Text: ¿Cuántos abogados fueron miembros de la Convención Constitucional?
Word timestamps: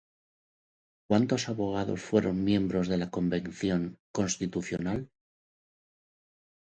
¿Cuántos 1.07 1.47
abogados 1.47 2.01
fueron 2.01 2.43
miembros 2.43 2.87
de 2.87 2.97
la 2.97 3.11
Convención 3.11 3.99
Constitucional? 4.11 5.11